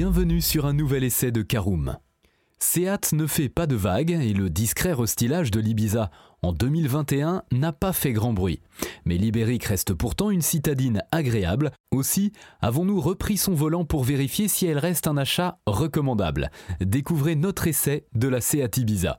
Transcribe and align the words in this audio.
Bienvenue 0.00 0.40
sur 0.40 0.64
un 0.64 0.74
nouvel 0.74 1.02
essai 1.02 1.32
de 1.32 1.42
Caroom. 1.42 1.96
Seat 2.60 3.12
ne 3.14 3.26
fait 3.26 3.48
pas 3.48 3.66
de 3.66 3.74
vagues 3.74 4.12
et 4.12 4.32
le 4.32 4.48
discret 4.48 4.92
restylage 4.92 5.50
de 5.50 5.58
l'Ibiza 5.58 6.12
en 6.40 6.52
2021 6.52 7.42
n'a 7.50 7.72
pas 7.72 7.92
fait 7.92 8.12
grand 8.12 8.32
bruit. 8.32 8.60
Mais 9.04 9.16
l'Ibérique 9.16 9.64
reste 9.64 9.94
pourtant 9.94 10.30
une 10.30 10.40
citadine 10.40 11.02
agréable. 11.10 11.72
Aussi, 11.90 12.32
avons-nous 12.60 13.00
repris 13.00 13.36
son 13.36 13.54
volant 13.54 13.84
pour 13.84 14.04
vérifier 14.04 14.46
si 14.46 14.66
elle 14.66 14.78
reste 14.78 15.08
un 15.08 15.16
achat 15.16 15.58
recommandable? 15.66 16.52
Découvrez 16.80 17.34
notre 17.34 17.66
essai 17.66 18.06
de 18.14 18.28
la 18.28 18.40
Seat 18.40 18.76
Ibiza. 18.76 19.18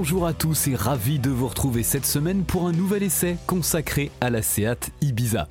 Bonjour 0.00 0.26
à 0.26 0.32
tous 0.32 0.66
et 0.68 0.74
ravi 0.74 1.18
de 1.18 1.28
vous 1.28 1.46
retrouver 1.46 1.82
cette 1.82 2.06
semaine 2.06 2.44
pour 2.44 2.66
un 2.66 2.72
nouvel 2.72 3.02
essai 3.02 3.36
consacré 3.46 4.10
à 4.22 4.30
la 4.30 4.40
Seat 4.40 4.92
Ibiza. 5.02 5.46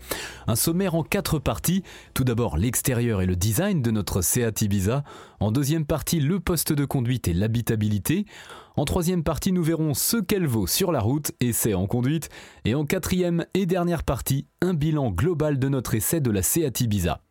Un 0.48 0.56
sommaire 0.56 0.96
en 0.96 1.04
quatre 1.04 1.38
parties. 1.38 1.84
Tout 2.16 2.24
d'abord 2.24 2.58
l'extérieur 2.58 3.22
et 3.22 3.28
le 3.28 3.36
design 3.36 3.84
de 3.84 3.92
notre 3.92 4.24
Seat 4.24 4.64
Ibiza. 4.64 5.04
En 5.40 5.52
deuxième 5.52 5.86
partie 5.86 6.20
le 6.20 6.40
poste 6.40 6.74
de 6.74 6.84
conduite 6.84 7.28
et 7.28 7.34
l'habitabilité. 7.36 8.26
En 8.76 8.86
troisième 8.86 9.24
partie 9.24 9.52
nous 9.52 9.62
verrons 9.62 9.94
ce 9.94 10.18
qu'elle 10.18 10.48
vaut 10.48 10.66
sur 10.66 10.92
la 10.92 11.00
route, 11.00 11.32
essai 11.40 11.76
en 11.76 11.86
conduite. 11.86 12.30
Et 12.66 12.74
en 12.74 12.86
quatrième 12.86 13.46
et 13.54 13.68
dernière 13.68 14.02
partie, 14.02 14.48
un 14.64 14.74
bilan 14.74 15.12
global 15.12 15.60
de 15.60 15.70
notre 15.70 15.94
essai 15.94 16.22
de 16.22 16.32
la 16.32 16.42
Seat 16.42 16.82
Ibiza. 16.82 17.22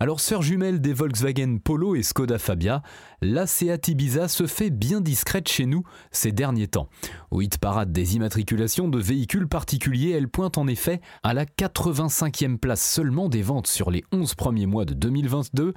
Alors, 0.00 0.20
sœur 0.20 0.42
jumelle 0.42 0.80
des 0.80 0.92
Volkswagen 0.92 1.58
Polo 1.58 1.96
et 1.96 2.04
Skoda 2.04 2.38
Fabia, 2.38 2.82
la 3.20 3.48
Seat 3.48 3.88
Ibiza 3.88 4.28
se 4.28 4.46
fait 4.46 4.70
bien 4.70 5.00
discrète 5.00 5.48
chez 5.48 5.66
nous 5.66 5.82
ces 6.12 6.30
derniers 6.30 6.68
temps. 6.68 6.88
Au 7.32 7.40
hit 7.40 7.58
parade 7.58 7.90
des 7.90 8.14
immatriculations 8.14 8.86
de 8.86 9.00
véhicules 9.00 9.48
particuliers, 9.48 10.10
elle 10.10 10.28
pointe 10.28 10.56
en 10.56 10.68
effet 10.68 11.00
à 11.24 11.34
la 11.34 11.46
85e 11.46 12.58
place 12.58 12.80
seulement 12.80 13.28
des 13.28 13.42
ventes 13.42 13.66
sur 13.66 13.90
les 13.90 14.04
11 14.12 14.36
premiers 14.36 14.66
mois 14.66 14.84
de 14.84 14.94
2022 14.94 15.74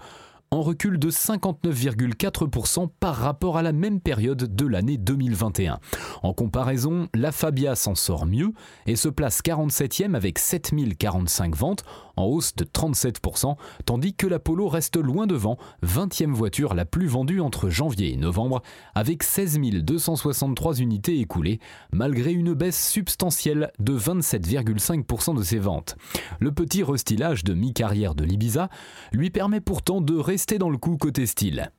en 0.53 0.63
recul 0.63 0.99
de 0.99 1.09
59,4% 1.09 2.89
par 2.99 3.15
rapport 3.15 3.57
à 3.57 3.61
la 3.61 3.71
même 3.71 4.01
période 4.01 4.53
de 4.53 4.65
l'année 4.67 4.97
2021. 4.97 5.79
En 6.23 6.33
comparaison, 6.33 7.07
la 7.15 7.31
Fabia 7.31 7.73
s'en 7.75 7.95
sort 7.95 8.25
mieux 8.25 8.51
et 8.85 8.97
se 8.97 9.07
place 9.07 9.39
47e 9.41 10.13
avec 10.13 10.37
7045 10.37 11.55
ventes, 11.55 11.85
en 12.17 12.25
hausse 12.25 12.53
de 12.57 12.65
37%, 12.65 13.55
tandis 13.85 14.13
que 14.13 14.27
la 14.27 14.39
Polo 14.39 14.67
reste 14.67 14.97
loin 14.97 15.25
devant, 15.25 15.57
20e 15.85 16.33
voiture 16.33 16.73
la 16.73 16.83
plus 16.83 17.07
vendue 17.07 17.39
entre 17.39 17.69
janvier 17.69 18.11
et 18.11 18.17
novembre, 18.17 18.61
avec 18.93 19.23
16 19.23 19.57
263 19.57 20.81
unités 20.81 21.17
écoulées, 21.21 21.61
malgré 21.93 22.33
une 22.33 22.53
baisse 22.53 22.89
substantielle 22.89 23.71
de 23.79 23.97
27,5% 23.97 25.33
de 25.33 25.43
ses 25.43 25.59
ventes. 25.59 25.95
Le 26.41 26.51
petit 26.51 26.83
restylage 26.83 27.45
de 27.45 27.53
mi-carrière 27.53 28.15
de 28.15 28.25
l'Ibiza 28.25 28.67
lui 29.13 29.29
permet 29.29 29.61
pourtant 29.61 30.01
de 30.01 30.17
rester 30.17 30.40
dans 30.49 30.69
le 30.69 30.77
coup 30.77 30.97
côté 30.97 31.25
style. 31.25 31.71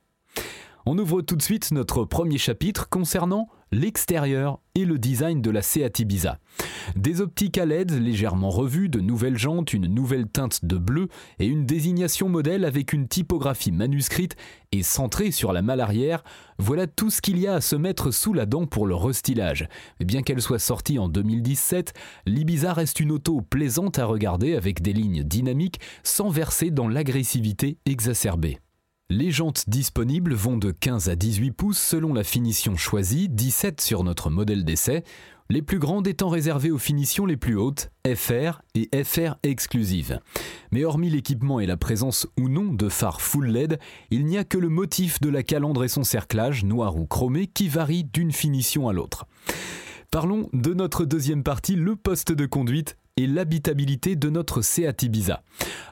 On 0.85 0.97
ouvre 0.97 1.21
tout 1.21 1.35
de 1.35 1.41
suite 1.41 1.71
notre 1.71 2.05
premier 2.05 2.37
chapitre 2.37 2.89
concernant 2.89 3.47
l'extérieur 3.73 4.59
et 4.75 4.85
le 4.85 4.97
design 4.97 5.41
de 5.41 5.51
la 5.51 5.61
Seat 5.61 5.99
Ibiza. 5.99 6.39
Des 6.95 7.21
optiques 7.21 7.57
à 7.57 7.65
LED 7.65 7.91
légèrement 7.91 8.49
revues, 8.49 8.89
de 8.89 8.99
nouvelles 8.99 9.37
jantes, 9.37 9.73
une 9.73 9.87
nouvelle 9.87 10.27
teinte 10.27 10.65
de 10.65 10.77
bleu 10.77 11.09
et 11.39 11.45
une 11.45 11.65
désignation 11.65 12.29
modèle 12.29 12.65
avec 12.65 12.93
une 12.93 13.07
typographie 13.07 13.71
manuscrite 13.71 14.35
et 14.71 14.83
centrée 14.83 15.31
sur 15.31 15.53
la 15.53 15.61
malle 15.61 15.81
arrière, 15.81 16.23
voilà 16.57 16.87
tout 16.87 17.09
ce 17.09 17.21
qu'il 17.21 17.37
y 17.39 17.47
a 17.47 17.55
à 17.55 17.61
se 17.61 17.75
mettre 17.75 18.11
sous 18.11 18.33
la 18.33 18.45
dent 18.45 18.65
pour 18.65 18.87
le 18.87 18.95
restylage. 18.95 19.67
bien 19.99 20.21
qu'elle 20.21 20.41
soit 20.41 20.59
sortie 20.59 20.99
en 20.99 21.09
2017, 21.09 21.93
l'Ibiza 22.25 22.73
reste 22.73 22.99
une 22.99 23.11
auto 23.11 23.41
plaisante 23.41 23.99
à 23.99 24.05
regarder 24.05 24.55
avec 24.55 24.81
des 24.81 24.93
lignes 24.93 25.23
dynamiques 25.23 25.79
sans 26.03 26.29
verser 26.29 26.71
dans 26.71 26.87
l'agressivité 26.87 27.77
exacerbée. 27.85 28.59
Les 29.09 29.29
jantes 29.29 29.69
disponibles 29.69 30.33
vont 30.33 30.57
de 30.57 30.71
15 30.71 31.09
à 31.09 31.15
18 31.15 31.51
pouces 31.51 31.77
selon 31.77 32.13
la 32.13 32.23
finition 32.23 32.75
choisie, 32.77 33.29
17 33.29 33.79
sur 33.79 34.03
notre 34.03 34.31
modèle 34.31 34.63
d'essai, 34.63 35.03
les 35.49 35.61
plus 35.61 35.77
grandes 35.77 36.07
étant 36.07 36.29
réservées 36.29 36.71
aux 36.71 36.79
finitions 36.79 37.27
les 37.27 37.37
plus 37.37 37.55
hautes, 37.55 37.91
FR 38.07 38.61
et 38.73 38.89
FR 39.03 39.35
exclusives. 39.43 40.19
Mais 40.71 40.83
hormis 40.83 41.11
l'équipement 41.11 41.59
et 41.59 41.67
la 41.67 41.77
présence 41.77 42.27
ou 42.39 42.49
non 42.49 42.73
de 42.73 42.89
phares 42.89 43.21
full 43.21 43.49
LED, 43.49 43.77
il 44.09 44.25
n'y 44.25 44.39
a 44.39 44.45
que 44.45 44.57
le 44.57 44.69
motif 44.69 45.21
de 45.21 45.29
la 45.29 45.43
calandre 45.43 45.83
et 45.83 45.89
son 45.89 46.03
cerclage, 46.03 46.63
noir 46.63 46.95
ou 46.95 47.05
chromé, 47.05 47.45
qui 47.45 47.67
varie 47.67 48.05
d'une 48.05 48.31
finition 48.31 48.87
à 48.87 48.93
l'autre. 48.93 49.27
Parlons 50.09 50.49
de 50.53 50.73
notre 50.73 51.05
deuxième 51.05 51.43
partie, 51.43 51.75
le 51.75 51.95
poste 51.95 52.31
de 52.31 52.45
conduite 52.45 52.97
et 53.17 53.27
l'habitabilité 53.27 54.15
de 54.15 54.29
notre 54.29 54.61
Seat 54.61 55.03
Ibiza. 55.03 55.43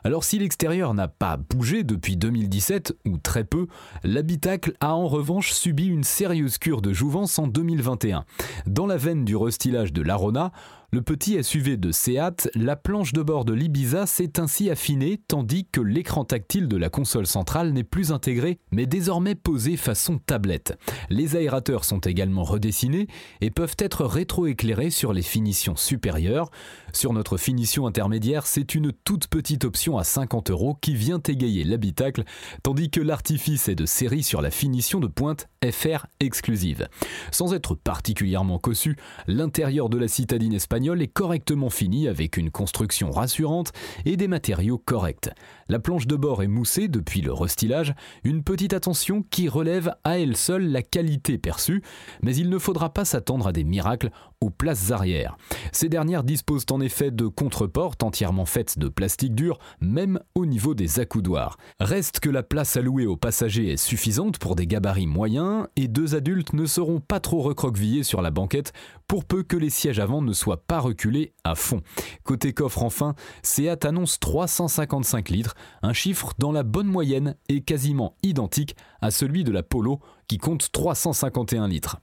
Alors 0.04 0.24
si 0.24 0.40
l'extérieur 0.40 0.94
n'a 0.94 1.08
pas 1.08 1.38
bougé 1.38 1.84
depuis 1.84 2.18
2017, 2.18 2.96
ou 3.06 3.18
très 3.18 3.44
peu, 3.44 3.68
l'habitacle 4.04 4.74
a 4.80 4.96
en 4.96 5.08
revanche 5.08 5.52
subi 5.52 5.86
une 5.86 6.04
sérieuse 6.04 6.58
cure 6.58 6.82
de 6.82 6.94
jouvence 6.94 7.38
en 7.38 7.48
2021. 7.48 8.26
Dans 8.66 8.88
la 8.88 8.98
veine 8.98 9.24
du 9.24 9.36
restylage 9.36 9.94
de 9.94 10.02
l'Arona, 10.02 10.52
le 10.94 11.02
petit 11.02 11.42
SUV 11.42 11.78
de 11.78 11.94
Seat, 11.94 12.52
la 12.54 12.76
planche 12.76 13.14
de 13.14 13.22
bord 13.22 13.46
de 13.46 13.54
l'Ibiza 13.54 14.06
s'est 14.06 14.42
ainsi 14.42 14.70
affinée 14.70 15.22
tandis 15.26 15.66
que 15.72 15.80
l'écran 15.80 16.26
tactile 16.26 16.68
de 16.68 16.76
la 16.76 16.90
console 16.90 17.28
centrale 17.28 17.72
n'est 17.72 17.86
plus 17.86 18.12
intégré 18.12 18.60
mais 18.74 18.86
désormais 18.86 19.36
posé 19.36 19.78
façon 19.78 20.18
tablette. 20.18 20.78
Les 21.10 21.38
aérateurs 21.38 21.86
sont 21.86 22.00
également 22.00 22.44
redessinés 22.44 23.08
et 23.40 23.52
peuvent 23.52 23.78
être 23.80 24.04
rétroéclairés 24.04 24.90
sur 24.90 25.14
les 25.14 25.22
finitions 25.22 25.78
supérieures. 25.78 26.52
Sur 26.92 27.14
notre 27.14 27.38
finition 27.38 27.88
intermédiaire, 27.88 28.46
c'est 28.46 28.76
une 28.76 28.92
toute 28.92 29.28
petite 29.28 29.64
option 29.64 29.98
à 29.98 30.04
50 30.04 30.52
euros 30.52 30.78
qui 30.82 30.96
vient 30.96 31.22
égayer 31.26 31.64
l'habitacle 31.64 32.26
tandis 32.64 32.90
que 32.90 33.00
l'artifice 33.00 33.70
est 33.70 33.76
de 33.76 33.86
série 33.86 34.24
sur 34.24 34.42
la 34.42 34.52
finition 34.52 35.00
de 35.00 35.08
pointe 35.08 35.48
FR 35.64 36.08
exclusive. 36.20 36.90
Sans 37.32 37.54
être 37.54 37.76
particulièrement 37.76 38.60
cossu, 38.60 38.98
l'intérieur 39.28 39.88
de 39.88 39.98
la 39.98 40.10
citadine 40.10 40.54
espagnole 40.54 40.81
est 40.82 41.08
correctement 41.08 41.70
fini 41.70 42.08
avec 42.08 42.38
une 42.38 42.50
construction 42.50 43.12
rassurante 43.12 43.72
et 44.06 44.18
des 44.18 44.28
matériaux 44.28 44.78
corrects. 44.78 45.30
La 45.70 45.80
planche 45.80 46.08
de 46.08 46.16
bord 46.16 46.42
est 46.44 46.48
moussée 46.48 46.88
depuis 46.88 47.22
le 47.22 47.32
restylage, 47.32 47.94
une 48.24 48.44
petite 48.44 48.74
attention 48.74 49.24
qui 49.30 49.48
relève 49.48 49.94
à 50.04 50.20
elle 50.20 50.36
seule 50.36 50.70
la 50.72 50.82
qualité 50.82 51.38
perçue, 51.38 51.84
mais 52.22 52.36
il 52.36 52.50
ne 52.50 52.58
faudra 52.58 52.92
pas 52.94 53.06
s'attendre 53.06 53.48
à 53.48 53.52
des 53.52 53.64
miracles 53.64 54.12
aux 54.42 54.50
places 54.50 54.92
arrière. 54.92 55.38
Ces 55.72 55.88
dernières 55.88 56.24
disposent 56.24 56.66
en 56.72 56.82
effet 56.82 57.12
de 57.12 57.28
contreportes 57.28 58.04
entièrement 58.04 58.46
faites 58.46 58.80
de 58.80 58.90
plastique 58.90 59.36
dur, 59.36 59.60
même 59.80 60.20
au 60.36 60.46
niveau 60.46 60.74
des 60.74 61.00
accoudoirs. 61.00 61.58
Reste 61.80 62.20
que 62.20 62.30
la 62.30 62.44
place 62.44 62.76
allouée 62.76 63.06
aux 63.06 63.18
passagers 63.18 63.72
est 63.72 63.78
suffisante 63.78 64.40
pour 64.40 64.56
des 64.56 64.68
gabarits 64.68 65.08
moyens 65.08 65.68
et 65.76 65.88
deux 65.88 66.16
adultes 66.16 66.54
ne 66.54 66.66
seront 66.66 67.00
pas 67.00 67.20
trop 67.20 67.42
recroquevillés 67.42 68.04
sur 68.04 68.22
la 68.22 68.32
banquette 68.32 68.74
pour 69.08 69.26
peu 69.26 69.44
que 69.44 69.58
les 69.58 69.70
sièges 69.70 70.00
avant 70.00 70.22
ne 70.22 70.34
soient 70.34 70.66
pas 70.66 70.80
reculés 70.80 71.34
à 71.44 71.56
fond. 71.56 71.82
Côté 72.24 72.54
coffre 72.54 72.84
enfin, 72.84 73.16
Seat 73.44 73.86
annonce 73.86 74.20
355 74.20 75.30
litres, 75.30 75.56
un 75.82 75.94
chiffre 75.94 76.34
dans 76.40 76.52
la 76.52 76.64
bonne 76.64 76.88
moyenne 76.88 77.36
et 77.50 77.62
quasiment 77.62 78.16
identique 78.24 78.76
à 79.02 79.12
celui 79.12 79.44
de 79.44 79.52
la 79.52 79.64
Polo 79.64 80.00
qui 80.28 80.38
compte 80.38 80.72
351 80.72 81.68
litres. 81.68 82.00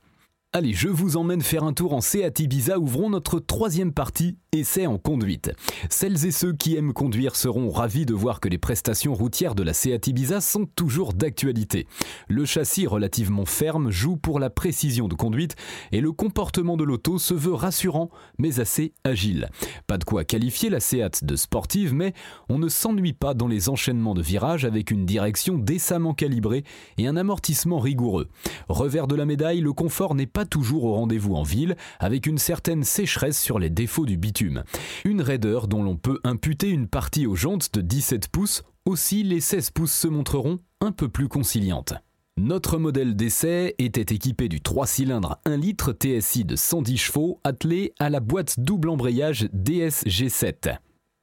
Allez, 0.55 0.73
je 0.73 0.89
vous 0.89 1.19
emmène 1.19 1.43
faire 1.43 1.63
un 1.63 1.75
tour 1.75 1.93
en 1.93 2.01
Seat 2.01 2.41
Ibiza, 2.41 2.79
ouvrons 2.79 3.11
notre 3.11 3.39
troisième 3.39 3.93
partie, 3.93 4.39
essai 4.53 4.87
en 4.87 4.97
conduite. 4.97 5.53
Celles 5.91 6.25
et 6.25 6.31
ceux 6.31 6.55
qui 6.55 6.75
aiment 6.75 6.95
conduire 6.95 7.37
seront 7.37 7.69
ravis 7.69 8.07
de 8.07 8.15
voir 8.15 8.41
que 8.41 8.49
les 8.49 8.57
prestations 8.57 9.13
routières 9.13 9.55
de 9.55 9.63
la 9.63 9.75
Seat 9.75 10.07
Ibiza 10.07 10.41
sont 10.41 10.65
toujours 10.65 11.13
d'actualité. 11.13 11.87
Le 12.29 12.47
châssis 12.47 12.87
relativement 12.87 13.45
ferme 13.45 13.91
joue 13.91 14.17
pour 14.17 14.41
la 14.41 14.49
précision 14.49 15.07
de 15.07 15.15
conduite 15.15 15.55
et 15.93 16.01
le 16.01 16.13
comportement 16.13 16.79
de 16.79 16.85
l'auto 16.85 17.19
se 17.19 17.35
veut 17.35 17.53
rassurant 17.53 18.09
mais 18.39 18.59
assez 18.59 18.95
agile. 19.05 19.51
Pas 19.87 19.99
de 19.99 20.05
quoi 20.05 20.25
qualifier 20.25 20.71
la 20.71 20.81
Seat 20.81 21.25
de 21.25 21.37
sportive 21.37 21.93
mais 21.93 22.15
on 22.49 22.59
ne 22.59 22.69
s'ennuie 22.69 23.13
pas 23.13 23.35
dans 23.35 23.49
les 23.49 23.69
enchaînements 23.69 24.15
de 24.15 24.23
virages 24.23 24.65
avec 24.65 24.91
une 24.91 25.05
direction 25.05 25.59
décemment 25.59 26.15
calibrée 26.15 26.65
et 26.97 27.07
un 27.07 27.17
amortissement 27.17 27.81
rigoureux. 27.81 28.29
Revers 28.71 29.09
de 29.09 29.15
la 29.15 29.27
médaille, 29.27 29.61
le 29.61 29.75
confort 29.75 30.15
n'est 30.15 30.25
pas 30.27 30.38
toujours 30.45 30.85
au 30.85 30.95
rendez-vous 30.95 31.35
en 31.35 31.43
ville, 31.43 31.77
avec 31.99 32.27
une 32.27 32.39
certaine 32.39 32.85
sécheresse 32.85 33.41
sur 33.41 33.59
les 33.59 33.71
défauts 33.71 34.07
du 34.07 34.17
bitume. 34.17 34.65
Une 35.05 35.23
raideur 35.23 35.69
dont 35.69 35.83
l'on 35.83 35.97
peut 35.97 36.21
imputer 36.25 36.69
une 36.69 36.89
partie 36.89 37.27
aux 37.27 37.37
jantes 37.37 37.75
de 37.75 37.81
17 37.81 38.29
pouces, 38.29 38.63
aussi 38.85 39.23
les 39.23 39.41
16 39.41 39.71
pouces 39.71 39.93
se 39.93 40.09
montreront 40.09 40.61
un 40.81 40.93
peu 40.93 41.09
plus 41.09 41.29
conciliantes. 41.29 41.95
Notre 42.39 42.79
modèle 42.79 43.17
d'essai 43.17 43.75
était 43.79 44.15
équipé 44.15 44.49
du 44.49 44.61
3 44.61 44.87
cylindres 44.87 45.39
1 45.45 45.57
litre 45.57 45.93
TSI 45.93 46.45
de 46.45 46.55
110 46.55 46.97
chevaux 46.97 47.41
attelé 47.43 47.95
à 47.99 48.11
la 48.11 48.21
boîte 48.21 48.61
double 48.61 48.91
embrayage 48.91 49.47
DSG7. 49.47 50.79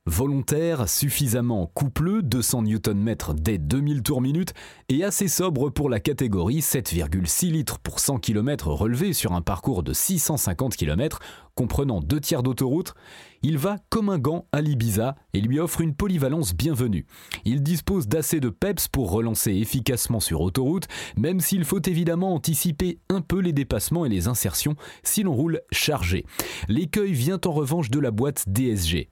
Volontaire, 0.07 0.87
suffisamment 0.87 1.65
coupleux, 1.73 2.21
200 2.21 2.61
Nm 2.61 3.15
dès 3.33 3.57
2000 3.57 4.03
tours 4.03 4.21
minute, 4.21 4.53
et 4.87 5.03
assez 5.03 5.27
sobre 5.27 5.71
pour 5.71 5.89
la 5.89 5.99
catégorie 5.99 6.59
7,6 6.59 7.51
litres 7.51 7.79
pour 7.79 7.99
100 7.99 8.19
km 8.19 8.67
relevé 8.67 9.13
sur 9.13 9.33
un 9.33 9.41
parcours 9.41 9.81
de 9.81 9.93
650 9.93 10.75
km, 10.75 11.19
comprenant 11.55 12.01
deux 12.01 12.19
tiers 12.19 12.43
d'autoroute, 12.43 12.93
il 13.41 13.57
va 13.57 13.77
comme 13.89 14.09
un 14.09 14.19
gant 14.19 14.45
à 14.51 14.61
l'Ibiza 14.61 15.15
et 15.33 15.41
lui 15.41 15.59
offre 15.59 15.81
une 15.81 15.95
polyvalence 15.95 16.53
bienvenue. 16.53 17.07
Il 17.43 17.63
dispose 17.63 18.07
d'assez 18.07 18.39
de 18.39 18.49
peps 18.49 18.87
pour 18.87 19.09
relancer 19.09 19.53
efficacement 19.53 20.19
sur 20.19 20.41
autoroute, 20.41 20.87
même 21.17 21.39
s'il 21.39 21.65
faut 21.65 21.81
évidemment 21.81 22.35
anticiper 22.35 22.99
un 23.09 23.21
peu 23.21 23.39
les 23.39 23.53
dépassements 23.53 24.05
et 24.05 24.09
les 24.09 24.27
insertions 24.27 24.75
si 25.01 25.23
l'on 25.23 25.33
roule 25.33 25.61
chargé. 25.71 26.27
L'écueil 26.67 27.13
vient 27.13 27.39
en 27.43 27.51
revanche 27.51 27.89
de 27.89 27.99
la 27.99 28.11
boîte 28.11 28.43
DSG. 28.47 29.09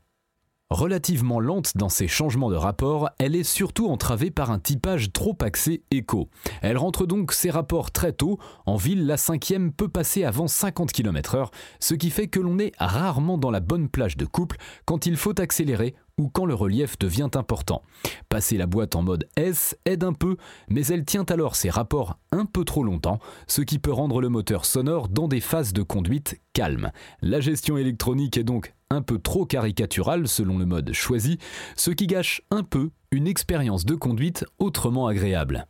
Relativement 0.74 1.40
lente 1.40 1.78
dans 1.78 1.88
ses 1.88 2.08
changements 2.08 2.50
de 2.50 2.56
rapport, 2.56 3.12
elle 3.20 3.36
est 3.36 3.44
surtout 3.44 3.90
entravée 3.90 4.32
par 4.32 4.50
un 4.50 4.58
typage 4.58 5.14
trop 5.14 5.38
axé 5.40 5.84
éco. 5.92 6.30
Elle 6.64 6.80
rentre 6.80 7.06
donc 7.06 7.32
ses 7.32 7.52
rapports 7.52 7.92
très 7.92 8.12
tôt. 8.12 8.40
En 8.66 8.76
ville, 8.76 9.06
la 9.06 9.18
cinquième 9.18 9.72
peut 9.72 9.88
passer 9.88 10.24
avant 10.24 10.48
50 10.48 10.92
km/h, 10.92 11.52
ce 11.80 11.94
qui 11.94 12.10
fait 12.10 12.28
que 12.28 12.40
l'on 12.40 12.58
est 12.58 12.72
rarement 12.80 13.38
dans 13.38 13.52
la 13.52 13.60
bonne 13.60 13.88
plage 13.88 14.18
de 14.18 14.26
couple 14.26 14.58
quand 14.86 15.06
il 15.06 15.16
faut 15.16 15.40
accélérer 15.40 15.94
ou 16.20 16.30
quand 16.30 16.46
le 16.46 16.54
relief 16.54 16.98
devient 17.00 17.30
important. 17.36 17.82
Passer 18.30 18.58
la 18.58 18.68
boîte 18.68 18.96
en 18.96 19.02
mode 19.04 19.28
S 19.36 19.78
aide 19.86 20.04
un 20.04 20.14
peu, 20.14 20.38
mais 20.70 20.86
elle 20.88 21.06
tient 21.06 21.26
alors 21.26 21.56
ses 21.56 21.70
rapports 21.70 22.18
un 22.32 22.46
peu 22.46 22.64
trop 22.64 22.84
longtemps, 22.84 23.20
ce 23.48 23.62
qui 23.62 23.80
peut 23.80 23.92
rendre 23.92 24.22
le 24.22 24.30
moteur 24.30 24.66
sonore 24.66 25.10
dans 25.10 25.28
des 25.28 25.42
phases 25.42 25.74
de 25.74 25.82
conduite 25.82 26.40
calmes. 26.54 26.92
La 27.22 27.40
gestion 27.40 27.78
électronique 27.78 28.38
est 28.38 28.44
donc 28.44 28.74
un 28.90 29.02
peu 29.02 29.18
trop 29.18 29.46
caricatural 29.46 30.28
selon 30.28 30.58
le 30.58 30.66
mode 30.66 30.94
choisi, 30.94 31.40
ce 31.76 31.92
qui 31.92 32.08
gâche 32.08 32.42
un 32.52 32.64
peu 32.64 32.92
une 33.12 33.28
expérience 33.28 33.86
de 33.86 33.96
conduite 33.96 34.46
autrement 34.60 35.08
agréable. 35.08 35.68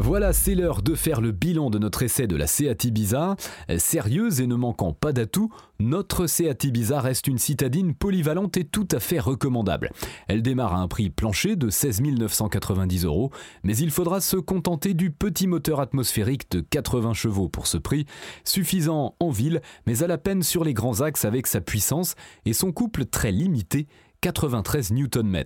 Voilà, 0.00 0.32
c'est 0.32 0.54
l'heure 0.54 0.82
de 0.82 0.94
faire 0.94 1.20
le 1.20 1.32
bilan 1.32 1.70
de 1.70 1.78
notre 1.78 2.04
essai 2.04 2.28
de 2.28 2.36
la 2.36 2.46
Seat 2.46 2.84
Ibiza. 2.84 3.34
Sérieuse 3.78 4.40
et 4.40 4.46
ne 4.46 4.54
manquant 4.54 4.92
pas 4.92 5.12
d'atouts, 5.12 5.52
notre 5.80 6.28
Seat 6.28 6.62
Ibiza 6.62 7.00
reste 7.00 7.26
une 7.26 7.36
citadine 7.36 7.94
polyvalente 7.94 8.56
et 8.56 8.64
tout 8.64 8.86
à 8.92 9.00
fait 9.00 9.18
recommandable. 9.18 9.90
Elle 10.28 10.42
démarre 10.42 10.74
à 10.74 10.78
un 10.78 10.86
prix 10.86 11.10
plancher 11.10 11.56
de 11.56 11.68
16 11.68 12.02
990 12.02 13.06
euros, 13.06 13.32
mais 13.64 13.76
il 13.76 13.90
faudra 13.90 14.20
se 14.20 14.36
contenter 14.36 14.94
du 14.94 15.10
petit 15.10 15.48
moteur 15.48 15.80
atmosphérique 15.80 16.48
de 16.52 16.60
80 16.60 17.14
chevaux 17.14 17.48
pour 17.48 17.66
ce 17.66 17.76
prix, 17.76 18.06
suffisant 18.44 19.16
en 19.18 19.30
ville, 19.30 19.62
mais 19.86 20.04
à 20.04 20.06
la 20.06 20.16
peine 20.16 20.44
sur 20.44 20.62
les 20.62 20.74
grands 20.74 21.00
axes 21.00 21.24
avec 21.24 21.48
sa 21.48 21.60
puissance 21.60 22.14
et 22.46 22.52
son 22.52 22.70
couple 22.70 23.04
très 23.04 23.32
limité 23.32 23.88
93 24.20 24.92
Nm. 24.92 25.44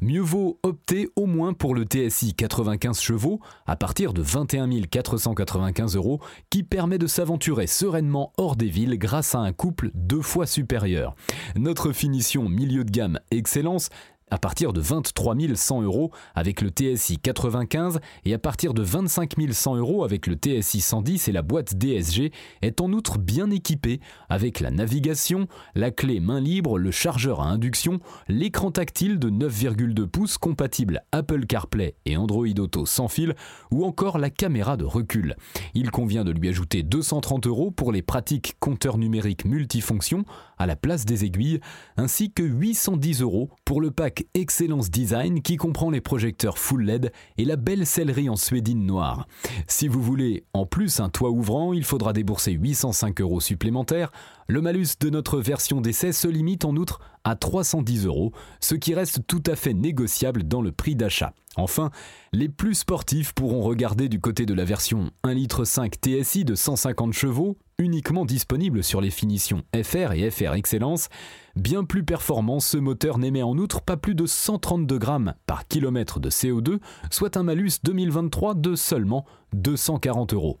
Mieux 0.00 0.20
vaut 0.20 0.58
opter 0.62 1.08
au 1.16 1.26
moins 1.26 1.52
pour 1.52 1.74
le 1.74 1.84
TSI 1.84 2.34
95 2.34 3.00
chevaux 3.00 3.40
à 3.66 3.76
partir 3.76 4.12
de 4.12 4.22
21 4.22 4.68
495 4.82 5.96
euros 5.96 6.20
qui 6.50 6.62
permet 6.62 6.98
de 6.98 7.06
s'aventurer 7.06 7.66
sereinement 7.66 8.32
hors 8.38 8.56
des 8.56 8.68
villes 8.68 8.98
grâce 8.98 9.34
à 9.34 9.40
un 9.40 9.52
couple 9.52 9.90
deux 9.94 10.22
fois 10.22 10.46
supérieur. 10.46 11.14
Notre 11.56 11.92
finition 11.92 12.48
milieu 12.48 12.84
de 12.84 12.90
gamme 12.90 13.20
excellence 13.30 13.90
à 14.28 14.38
partir 14.38 14.72
de 14.72 14.80
23 14.80 15.36
100 15.54 15.82
euros 15.82 16.10
avec 16.34 16.60
le 16.60 16.70
TSI 16.70 17.18
95 17.18 18.00
et 18.24 18.34
à 18.34 18.38
partir 18.38 18.74
de 18.74 18.82
25 18.82 19.34
100 19.52 19.76
euros 19.76 20.02
avec 20.02 20.26
le 20.26 20.34
TSI 20.34 20.80
110 20.80 21.28
et 21.28 21.32
la 21.32 21.42
boîte 21.42 21.76
DSG 21.76 22.32
est 22.62 22.80
en 22.80 22.92
outre 22.92 23.18
bien 23.18 23.50
équipé 23.50 24.00
avec 24.28 24.58
la 24.58 24.72
navigation, 24.72 25.46
la 25.76 25.92
clé 25.92 26.18
main 26.18 26.40
libre, 26.40 26.76
le 26.76 26.90
chargeur 26.90 27.40
à 27.40 27.46
induction, 27.46 28.00
l'écran 28.28 28.72
tactile 28.72 29.20
de 29.20 29.30
9,2 29.30 30.06
pouces 30.06 30.38
compatible 30.38 31.02
Apple 31.12 31.46
CarPlay 31.46 31.94
et 32.04 32.16
Android 32.16 32.46
Auto 32.58 32.84
sans 32.84 33.06
fil 33.06 33.36
ou 33.70 33.84
encore 33.84 34.18
la 34.18 34.30
caméra 34.30 34.76
de 34.76 34.84
recul. 34.84 35.36
Il 35.74 35.92
convient 35.92 36.24
de 36.24 36.32
lui 36.32 36.48
ajouter 36.48 36.82
230 36.82 37.46
euros 37.46 37.70
pour 37.70 37.92
les 37.92 38.02
pratiques 38.02 38.56
compteurs 38.58 38.98
numériques 38.98 39.44
multifonctions 39.44 40.24
à 40.58 40.66
la 40.66 40.74
place 40.74 41.04
des 41.04 41.24
aiguilles 41.24 41.60
ainsi 41.96 42.32
que 42.32 42.42
810 42.42 43.22
euros 43.22 43.50
pour 43.64 43.80
le 43.80 43.92
pack 43.92 44.15
Excellence 44.34 44.90
Design 44.90 45.42
qui 45.42 45.56
comprend 45.56 45.90
les 45.90 46.00
projecteurs 46.00 46.58
full 46.58 46.84
LED 46.84 47.12
et 47.38 47.44
la 47.44 47.56
belle 47.56 47.86
sellerie 47.86 48.28
en 48.28 48.36
suédine 48.36 48.84
noire. 48.86 49.26
Si 49.66 49.88
vous 49.88 50.02
voulez 50.02 50.44
en 50.52 50.66
plus 50.66 51.00
un 51.00 51.08
toit 51.08 51.30
ouvrant, 51.30 51.72
il 51.72 51.84
faudra 51.84 52.12
débourser 52.12 52.52
805 52.52 53.20
euros 53.20 53.40
supplémentaires. 53.40 54.12
Le 54.48 54.60
malus 54.60 54.98
de 55.00 55.10
notre 55.10 55.40
version 55.40 55.80
d'essai 55.80 56.12
se 56.12 56.28
limite 56.28 56.64
en 56.64 56.76
outre 56.76 57.00
à 57.26 57.34
310 57.34 58.06
euros, 58.06 58.32
ce 58.60 58.76
qui 58.76 58.94
reste 58.94 59.26
tout 59.26 59.42
à 59.46 59.56
fait 59.56 59.74
négociable 59.74 60.44
dans 60.44 60.62
le 60.62 60.70
prix 60.70 60.94
d'achat. 60.94 61.34
Enfin, 61.56 61.90
les 62.32 62.48
plus 62.48 62.74
sportifs 62.74 63.32
pourront 63.32 63.62
regarder 63.62 64.08
du 64.08 64.20
côté 64.20 64.46
de 64.46 64.54
la 64.54 64.64
version 64.64 65.10
1,5 65.24 65.34
litre 65.34 65.64
TSI 65.64 66.44
de 66.44 66.54
150 66.54 67.12
chevaux, 67.12 67.58
uniquement 67.78 68.24
disponible 68.24 68.84
sur 68.84 69.00
les 69.00 69.10
finitions 69.10 69.62
FR 69.74 70.12
et 70.12 70.30
FR 70.30 70.54
Excellence. 70.54 71.08
Bien 71.56 71.82
plus 71.82 72.04
performant, 72.04 72.60
ce 72.60 72.76
moteur 72.76 73.18
n'émet 73.18 73.42
en 73.42 73.58
outre 73.58 73.80
pas 73.80 73.96
plus 73.96 74.14
de 74.14 74.26
132 74.26 74.96
grammes 74.98 75.34
par 75.46 75.66
kilomètre 75.66 76.20
de 76.20 76.30
CO2, 76.30 76.78
soit 77.10 77.36
un 77.36 77.42
malus 77.42 77.80
2023 77.82 78.54
de 78.54 78.76
seulement 78.76 79.24
240 79.52 80.32
euros. 80.32 80.60